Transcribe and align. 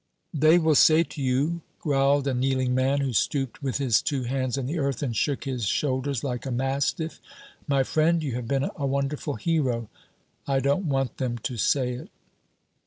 "They 0.33 0.57
will 0.57 0.73
say 0.73 1.03
to 1.03 1.21
you," 1.21 1.61
growled 1.79 2.27
a 2.27 2.33
kneeling 2.33 2.73
man 2.73 3.01
who 3.01 3.13
stooped 3.13 3.61
with 3.61 3.77
his 3.77 4.01
two 4.01 4.23
hands 4.23 4.57
in 4.57 4.65
the 4.65 4.79
earth 4.79 5.03
and 5.03 5.15
shook 5.15 5.43
his 5.43 5.67
shoulders 5.67 6.23
like 6.23 6.43
a 6.47 6.51
mastiff, 6.51 7.21
'My 7.67 7.83
friend, 7.83 8.23
you 8.23 8.31
have 8.33 8.47
been 8.47 8.71
a 8.77 8.87
wonderful 8.87 9.35
hero!' 9.35 9.89
I 10.47 10.59
don't 10.59 10.85
want 10.89 11.17
them 11.17 11.37
to 11.37 11.55
say 11.55 11.91
it! 11.91 12.09